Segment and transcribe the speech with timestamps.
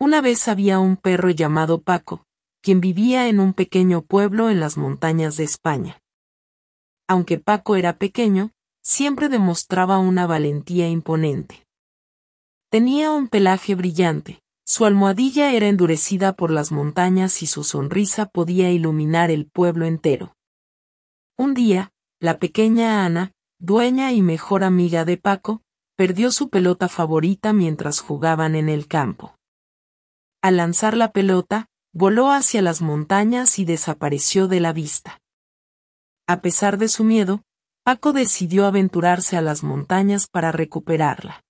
[0.00, 2.24] Una vez había un perro llamado Paco,
[2.62, 6.00] quien vivía en un pequeño pueblo en las montañas de España.
[7.08, 11.66] Aunque Paco era pequeño, siempre demostraba una valentía imponente.
[12.70, 18.70] Tenía un pelaje brillante, su almohadilla era endurecida por las montañas y su sonrisa podía
[18.70, 20.34] iluminar el pueblo entero.
[21.36, 21.90] Un día,
[22.20, 25.62] la pequeña Ana, dueña y mejor amiga de Paco,
[25.96, 29.37] perdió su pelota favorita mientras jugaban en el campo.
[30.42, 35.20] Al lanzar la pelota, voló hacia las montañas y desapareció de la vista.
[36.28, 37.42] A pesar de su miedo,
[37.82, 41.42] Paco decidió aventurarse a las montañas para recuperarla.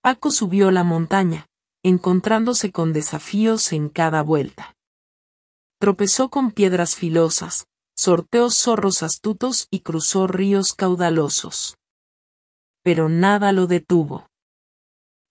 [0.00, 1.46] Paco subió la montaña,
[1.82, 4.74] encontrándose con desafíos en cada vuelta.
[5.80, 11.76] Tropezó con piedras filosas, sorteó zorros astutos y cruzó ríos caudalosos.
[12.82, 14.28] Pero nada lo detuvo.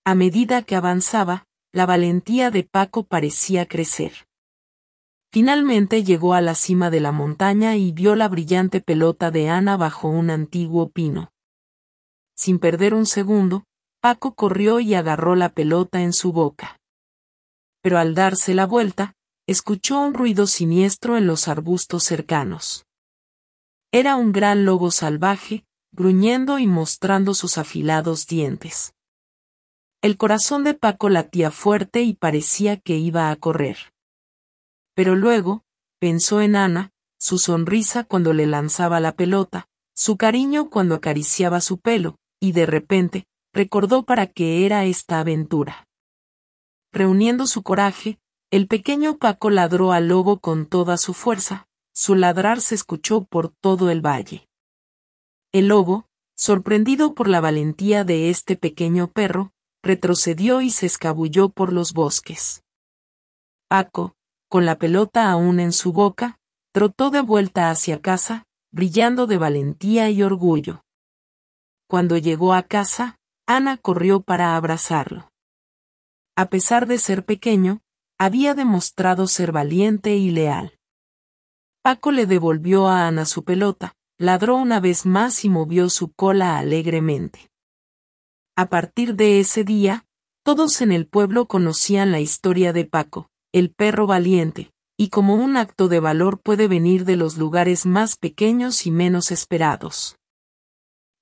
[0.05, 4.27] A medida que avanzaba, la valentía de Paco parecía crecer.
[5.31, 9.77] Finalmente llegó a la cima de la montaña y vio la brillante pelota de Ana
[9.77, 11.32] bajo un antiguo pino.
[12.35, 13.63] Sin perder un segundo,
[14.01, 16.82] Paco corrió y agarró la pelota en su boca.
[17.82, 19.15] Pero al darse la vuelta,
[19.48, 22.85] escuchó un ruido siniestro en los arbustos cercanos.
[23.93, 28.93] Era un gran lobo salvaje, gruñendo y mostrando sus afilados dientes.
[30.04, 33.77] El corazón de Paco latía fuerte y parecía que iba a correr.
[34.96, 35.63] Pero luego,
[35.99, 41.77] pensó en Ana, su sonrisa cuando le lanzaba la pelota, su cariño cuando acariciaba su
[41.77, 45.88] pelo, y de repente, recordó para qué era esta aventura.
[46.91, 48.18] Reuniendo su coraje,
[48.49, 53.49] el pequeño Paco ladró al lobo con toda su fuerza, su ladrar se escuchó por
[53.49, 54.48] todo el valle.
[55.52, 61.74] El lobo, sorprendido por la valentía de este pequeño perro, retrocedió y se escabulló por
[61.74, 62.63] los bosques.
[63.68, 64.16] Paco,
[64.50, 66.38] con la pelota aún en su boca,
[66.73, 70.83] trotó de vuelta hacia casa, brillando de valentía y orgullo.
[71.88, 73.17] Cuando llegó a casa,
[73.47, 75.31] Ana corrió para abrazarlo.
[76.38, 77.81] A pesar de ser pequeño,
[78.17, 80.78] había demostrado ser valiente y leal.
[81.81, 86.57] Paco le devolvió a Ana su pelota, ladró una vez más y movió su cola
[86.57, 87.50] alegremente.
[88.56, 90.06] A partir de ese día,
[90.44, 95.57] todos en el pueblo conocían la historia de Paco, el perro valiente, y como un
[95.57, 100.17] acto de valor puede venir de los lugares más pequeños y menos esperados.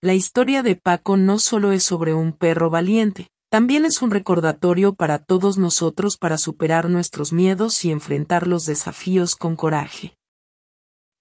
[0.02, 4.94] La historia de Paco no solo es sobre un perro valiente, también es un recordatorio
[4.94, 10.16] para todos nosotros para superar nuestros miedos y enfrentar los desafíos con coraje.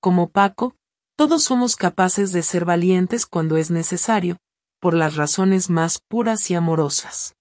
[0.00, 0.76] Como Paco,
[1.16, 4.36] todos somos capaces de ser valientes cuando es necesario,
[4.80, 7.37] por las razones más puras y amorosas.